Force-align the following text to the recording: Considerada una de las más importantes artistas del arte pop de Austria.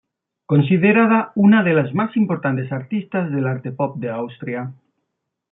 Considerada 0.47 1.31
una 1.35 1.61
de 1.61 1.75
las 1.75 1.93
más 1.93 2.17
importantes 2.17 2.71
artistas 2.71 3.31
del 3.31 3.45
arte 3.45 3.71
pop 3.71 3.97
de 3.99 4.09
Austria. 4.09 4.73